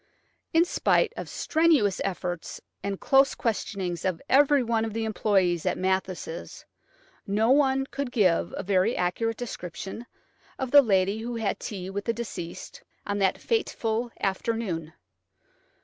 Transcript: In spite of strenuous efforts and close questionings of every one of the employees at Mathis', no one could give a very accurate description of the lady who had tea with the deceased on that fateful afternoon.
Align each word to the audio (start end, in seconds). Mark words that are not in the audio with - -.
In 0.51 0.65
spite 0.65 1.13
of 1.15 1.29
strenuous 1.29 2.01
efforts 2.03 2.59
and 2.81 2.99
close 2.99 3.35
questionings 3.35 4.03
of 4.03 4.19
every 4.27 4.63
one 4.63 4.83
of 4.83 4.93
the 4.93 5.05
employees 5.05 5.63
at 5.63 5.77
Mathis', 5.77 6.65
no 7.27 7.51
one 7.51 7.85
could 7.85 8.11
give 8.11 8.51
a 8.57 8.63
very 8.63 8.97
accurate 8.97 9.37
description 9.37 10.07
of 10.57 10.71
the 10.71 10.81
lady 10.81 11.19
who 11.19 11.35
had 11.35 11.59
tea 11.59 11.91
with 11.91 12.05
the 12.05 12.13
deceased 12.13 12.81
on 13.05 13.19
that 13.19 13.37
fateful 13.37 14.09
afternoon. 14.19 14.93